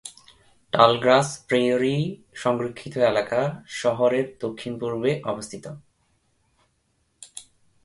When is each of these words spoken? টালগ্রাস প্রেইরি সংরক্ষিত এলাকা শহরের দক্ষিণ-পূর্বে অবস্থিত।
টালগ্রাস 0.73 1.27
প্রেইরি 1.47 1.97
সংরক্ষিত 2.35 2.93
এলাকা 3.11 3.41
শহরের 3.73 4.25
দক্ষিণ-পূর্বে 4.39 5.11
অবস্থিত। 5.25 5.65